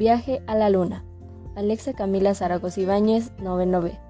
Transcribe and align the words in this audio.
Viaje 0.00 0.42
a 0.46 0.54
la 0.54 0.70
Luna. 0.70 1.04
Alexa 1.54 1.92
Camila 1.92 2.34
Zaragoza 2.34 2.80
Ibáñez, 2.80 3.32
99. 3.36 4.00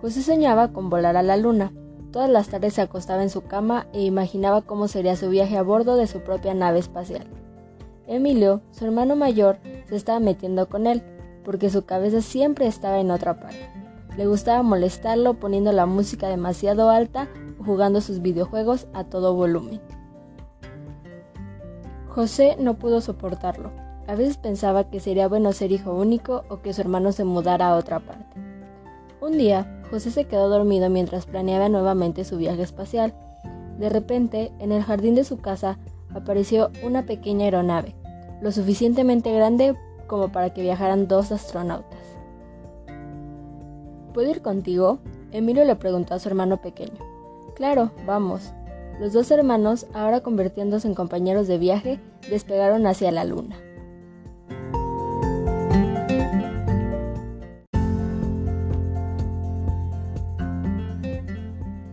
José 0.00 0.20
soñaba 0.20 0.72
con 0.72 0.90
volar 0.90 1.16
a 1.16 1.22
la 1.22 1.36
Luna. 1.36 1.72
Todas 2.10 2.28
las 2.28 2.48
tardes 2.48 2.74
se 2.74 2.80
acostaba 2.80 3.22
en 3.22 3.30
su 3.30 3.42
cama 3.42 3.86
e 3.92 4.02
imaginaba 4.02 4.62
cómo 4.62 4.88
sería 4.88 5.14
su 5.14 5.30
viaje 5.30 5.56
a 5.56 5.62
bordo 5.62 5.94
de 5.94 6.08
su 6.08 6.22
propia 6.22 6.54
nave 6.54 6.80
espacial. 6.80 7.28
Emilio, 8.08 8.62
su 8.72 8.84
hermano 8.84 9.14
mayor, 9.14 9.60
se 9.88 9.94
estaba 9.94 10.18
metiendo 10.18 10.68
con 10.68 10.88
él, 10.88 11.04
porque 11.44 11.70
su 11.70 11.84
cabeza 11.84 12.20
siempre 12.20 12.66
estaba 12.66 12.98
en 12.98 13.12
otra 13.12 13.38
parte. 13.38 13.70
Le 14.16 14.26
gustaba 14.26 14.64
molestarlo 14.64 15.34
poniendo 15.34 15.70
la 15.70 15.86
música 15.86 16.26
demasiado 16.26 16.90
alta 16.90 17.28
o 17.60 17.64
jugando 17.64 18.00
sus 18.00 18.22
videojuegos 18.22 18.88
a 18.92 19.04
todo 19.04 19.36
volumen. 19.36 19.80
José 22.08 22.56
no 22.58 22.74
pudo 22.74 23.00
soportarlo. 23.00 23.70
A 24.06 24.14
veces 24.14 24.36
pensaba 24.36 24.84
que 24.84 25.00
sería 25.00 25.28
bueno 25.28 25.52
ser 25.52 25.72
hijo 25.72 25.94
único 25.94 26.44
o 26.48 26.60
que 26.60 26.72
su 26.72 26.80
hermano 26.80 27.12
se 27.12 27.24
mudara 27.24 27.68
a 27.68 27.76
otra 27.76 28.00
parte. 28.00 28.40
Un 29.20 29.38
día, 29.38 29.82
José 29.90 30.10
se 30.10 30.24
quedó 30.24 30.48
dormido 30.48 30.90
mientras 30.90 31.26
planeaba 31.26 31.68
nuevamente 31.68 32.24
su 32.24 32.36
viaje 32.36 32.62
espacial. 32.62 33.14
De 33.78 33.88
repente, 33.88 34.52
en 34.58 34.72
el 34.72 34.82
jardín 34.82 35.14
de 35.14 35.24
su 35.24 35.38
casa 35.38 35.78
apareció 36.12 36.70
una 36.82 37.06
pequeña 37.06 37.44
aeronave, 37.44 37.94
lo 38.40 38.50
suficientemente 38.50 39.32
grande 39.32 39.76
como 40.08 40.32
para 40.32 40.52
que 40.52 40.62
viajaran 40.62 41.06
dos 41.06 41.30
astronautas. 41.30 42.00
¿Puedo 44.12 44.28
ir 44.30 44.42
contigo? 44.42 44.98
Emilio 45.30 45.64
le 45.64 45.76
preguntó 45.76 46.14
a 46.14 46.18
su 46.18 46.28
hermano 46.28 46.60
pequeño. 46.60 46.98
Claro, 47.54 47.92
vamos. 48.04 48.52
Los 49.00 49.12
dos 49.12 49.30
hermanos, 49.30 49.86
ahora 49.94 50.20
convirtiéndose 50.20 50.88
en 50.88 50.94
compañeros 50.94 51.46
de 51.46 51.58
viaje, 51.58 52.00
despegaron 52.28 52.86
hacia 52.86 53.10
la 53.12 53.24
luna. 53.24 53.56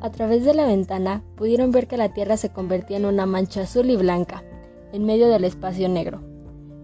A 0.02 0.11
través 0.11 0.45
de 0.45 0.53
la 0.53 0.66
ventana 0.66 1.23
pudieron 1.36 1.72
ver 1.72 1.88
que 1.88 1.97
la 1.97 2.14
Tierra 2.14 2.38
se 2.38 2.50
convertía 2.50 2.97
en 2.97 3.05
una 3.05 3.25
mancha 3.25 3.61
azul 3.61 3.89
y 3.89 3.97
blanca, 3.97 4.44
en 4.94 5.05
medio 5.05 5.28
del 5.28 5.44
espacio 5.44 5.89
negro. 5.89 6.22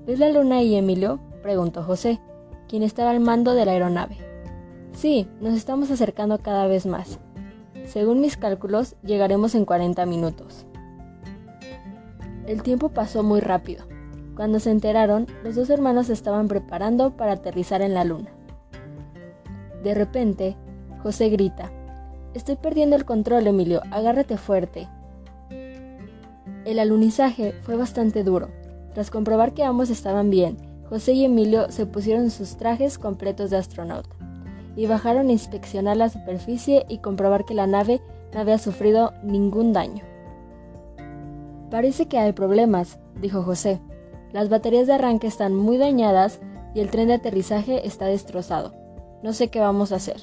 ¿Ves 0.06 0.20
la 0.20 0.30
luna 0.30 0.62
y 0.62 0.76
Emilio? 0.76 1.20
preguntó 1.42 1.82
José, 1.82 2.20
quien 2.68 2.84
estaba 2.84 3.12
al 3.12 3.22
mando 3.22 3.54
de 3.54 3.66
la 3.66 3.72
aeronave. 3.72 4.18
Sí, 4.92 5.28
nos 5.40 5.54
estamos 5.56 5.92
acercando 5.92 6.40
cada 6.40 6.68
vez 6.68 6.86
más. 6.86 7.20
Según 7.86 8.20
mis 8.20 8.36
cálculos, 8.36 8.96
llegaremos 9.02 9.56
en 9.56 9.64
40 9.64 10.06
minutos. 10.06 10.66
El 12.48 12.64
tiempo 12.64 12.90
pasó 12.90 13.24
muy 13.24 13.40
rápido. 13.40 13.86
Cuando 14.36 14.60
se 14.60 14.72
enteraron, 14.72 15.28
los 15.44 15.56
dos 15.56 15.70
hermanos 15.70 16.10
estaban 16.10 16.50
preparando 16.50 17.16
para 17.16 17.34
aterrizar 17.34 17.82
en 17.82 17.94
la 17.94 18.04
luna. 18.04 18.30
De 19.84 19.94
repente, 19.94 20.58
José 21.02 21.30
grita, 21.30 21.72
Estoy 22.36 22.58
perdiendo 22.58 22.98
el 22.98 23.06
control, 23.06 23.48
Emilio, 23.48 23.82
agárrate 23.92 24.36
fuerte. 24.36 24.90
El 26.66 26.80
alunizaje 26.80 27.54
fue 27.64 27.78
bastante 27.78 28.26
duro. 28.26 28.50
Tras 28.94 29.10
comprobar 29.10 29.54
que 29.54 29.64
ambos 29.64 29.90
estaban 29.90 30.30
bien, 30.30 30.58
José 30.90 31.14
y 31.14 31.24
Emilio 31.24 31.72
se 31.72 31.86
pusieron 31.86 32.30
sus 32.32 32.58
trajes 32.58 32.98
completos 32.98 33.52
de 33.52 33.58
astronauta 33.58 34.10
y 34.76 34.86
bajaron 34.86 35.30
a 35.30 35.32
inspeccionar 35.32 35.96
la 35.96 36.10
superficie 36.10 36.86
y 36.90 36.98
comprobar 36.98 37.46
que 37.46 37.54
la 37.54 37.68
nave 37.68 38.02
no 38.34 38.42
había 38.42 38.58
sufrido 38.58 39.14
ningún 39.24 39.72
daño. 39.72 40.04
Parece 41.72 42.08
que 42.10 42.18
hay 42.18 42.34
problemas, 42.34 43.00
dijo 43.22 43.44
José. 43.44 43.80
Las 44.34 44.50
baterías 44.50 44.88
de 44.88 44.94
arranque 44.94 45.28
están 45.28 45.56
muy 45.56 45.78
dañadas 45.78 46.42
y 46.74 46.82
el 46.82 46.90
tren 46.90 47.08
de 47.08 47.14
aterrizaje 47.14 47.88
está 47.88 48.08
destrozado. 48.08 48.74
No 49.24 49.32
sé 49.32 49.48
qué 49.48 49.62
vamos 49.62 49.94
a 49.94 49.96
hacer. 49.96 50.18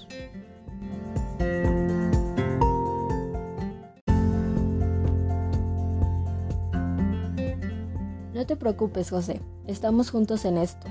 No 8.34 8.46
te 8.46 8.56
preocupes, 8.56 9.10
José. 9.10 9.40
Estamos 9.66 10.10
juntos 10.10 10.44
en 10.44 10.56
esto. 10.56 10.86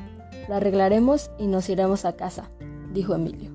Lo 0.47 0.55
arreglaremos 0.55 1.31
y 1.39 1.47
nos 1.47 1.69
iremos 1.69 2.05
a 2.05 2.13
casa, 2.13 2.49
dijo 2.93 3.15
Emilio. 3.15 3.51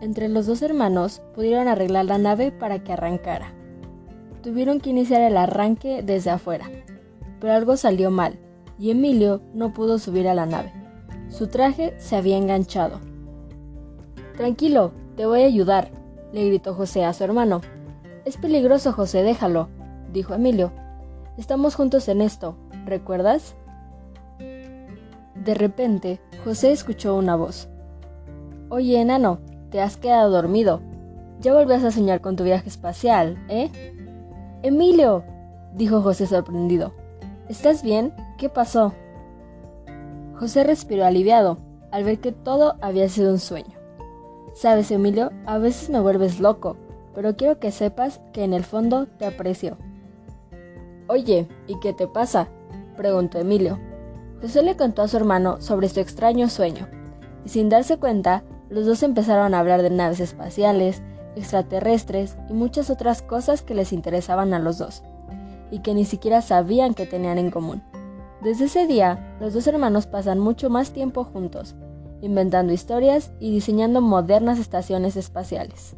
Entre 0.00 0.28
los 0.28 0.46
dos 0.46 0.62
hermanos 0.62 1.22
pudieron 1.34 1.68
arreglar 1.68 2.06
la 2.06 2.18
nave 2.18 2.52
para 2.52 2.82
que 2.82 2.92
arrancara. 2.92 3.52
Tuvieron 4.42 4.80
que 4.80 4.90
iniciar 4.90 5.20
el 5.20 5.36
arranque 5.36 6.02
desde 6.02 6.30
afuera, 6.30 6.70
pero 7.38 7.52
algo 7.52 7.76
salió 7.76 8.10
mal 8.10 8.38
y 8.78 8.90
Emilio 8.90 9.42
no 9.52 9.74
pudo 9.74 9.98
subir 9.98 10.26
a 10.26 10.34
la 10.34 10.46
nave. 10.46 10.72
Su 11.28 11.48
traje 11.48 11.94
se 11.98 12.16
había 12.16 12.38
enganchado. 12.38 12.98
Tranquilo, 14.36 14.92
te 15.16 15.26
voy 15.26 15.42
a 15.42 15.46
ayudar, 15.46 15.90
le 16.32 16.46
gritó 16.46 16.74
José 16.74 17.04
a 17.04 17.12
su 17.12 17.22
hermano. 17.22 17.60
Es 18.24 18.38
peligroso, 18.38 18.92
José, 18.92 19.22
déjalo, 19.22 19.68
dijo 20.12 20.34
Emilio. 20.34 20.72
Estamos 21.40 21.74
juntos 21.74 22.06
en 22.08 22.20
esto, 22.20 22.54
¿recuerdas? 22.84 23.54
De 25.34 25.54
repente, 25.54 26.20
José 26.44 26.70
escuchó 26.70 27.16
una 27.16 27.34
voz. 27.34 27.66
Oye, 28.68 29.00
enano, 29.00 29.38
te 29.70 29.80
has 29.80 29.96
quedado 29.96 30.28
dormido. 30.28 30.82
Ya 31.40 31.54
volvías 31.54 31.82
a 31.82 31.92
soñar 31.92 32.20
con 32.20 32.36
tu 32.36 32.44
viaje 32.44 32.68
espacial, 32.68 33.42
¿eh? 33.48 33.70
Emilio, 34.62 35.24
dijo 35.72 36.02
José 36.02 36.26
sorprendido. 36.26 36.92
¿Estás 37.48 37.82
bien? 37.82 38.12
¿Qué 38.36 38.50
pasó? 38.50 38.92
José 40.38 40.62
respiró 40.62 41.06
aliviado 41.06 41.56
al 41.90 42.04
ver 42.04 42.20
que 42.20 42.32
todo 42.32 42.76
había 42.82 43.08
sido 43.08 43.32
un 43.32 43.38
sueño. 43.38 43.78
Sabes, 44.52 44.90
Emilio, 44.90 45.30
a 45.46 45.56
veces 45.56 45.88
me 45.88 46.00
vuelves 46.00 46.38
loco, 46.38 46.76
pero 47.14 47.34
quiero 47.34 47.58
que 47.58 47.72
sepas 47.72 48.20
que 48.34 48.44
en 48.44 48.52
el 48.52 48.62
fondo 48.62 49.06
te 49.06 49.24
aprecio. 49.24 49.78
Oye, 51.10 51.48
¿y 51.66 51.80
qué 51.80 51.92
te 51.92 52.06
pasa? 52.06 52.46
preguntó 52.96 53.40
Emilio. 53.40 53.80
José 54.40 54.62
le 54.62 54.76
contó 54.76 55.02
a 55.02 55.08
su 55.08 55.16
hermano 55.16 55.60
sobre 55.60 55.88
su 55.88 55.98
extraño 55.98 56.48
sueño, 56.48 56.86
y 57.44 57.48
sin 57.48 57.68
darse 57.68 57.96
cuenta, 57.96 58.44
los 58.68 58.86
dos 58.86 59.02
empezaron 59.02 59.52
a 59.52 59.58
hablar 59.58 59.82
de 59.82 59.90
naves 59.90 60.20
espaciales, 60.20 61.02
extraterrestres 61.34 62.36
y 62.48 62.52
muchas 62.52 62.90
otras 62.90 63.22
cosas 63.22 63.62
que 63.62 63.74
les 63.74 63.92
interesaban 63.92 64.54
a 64.54 64.60
los 64.60 64.78
dos, 64.78 65.02
y 65.72 65.80
que 65.80 65.94
ni 65.94 66.04
siquiera 66.04 66.42
sabían 66.42 66.94
que 66.94 67.06
tenían 67.06 67.38
en 67.38 67.50
común. 67.50 67.82
Desde 68.40 68.66
ese 68.66 68.86
día, 68.86 69.36
los 69.40 69.52
dos 69.52 69.66
hermanos 69.66 70.06
pasan 70.06 70.38
mucho 70.38 70.70
más 70.70 70.92
tiempo 70.92 71.24
juntos, 71.24 71.74
inventando 72.20 72.72
historias 72.72 73.32
y 73.40 73.50
diseñando 73.50 74.00
modernas 74.00 74.60
estaciones 74.60 75.16
espaciales. 75.16 75.96